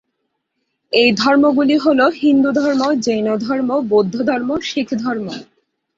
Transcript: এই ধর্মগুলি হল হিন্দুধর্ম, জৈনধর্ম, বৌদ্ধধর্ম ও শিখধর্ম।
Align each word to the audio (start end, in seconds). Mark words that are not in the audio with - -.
এই 0.93 1.09
ধর্মগুলি 1.13 1.75
হল 1.77 1.99
হিন্দুধর্ম, 2.21 2.81
জৈনধর্ম, 3.05 3.69
বৌদ্ধধর্ম 3.91 4.49
ও 4.53 4.67
শিখধর্ম। 4.69 5.27